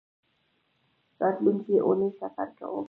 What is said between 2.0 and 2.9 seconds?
سفر کوم